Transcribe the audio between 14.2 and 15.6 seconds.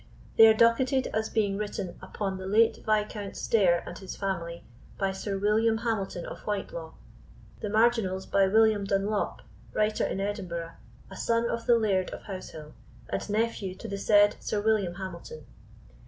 Sir William Hamilton."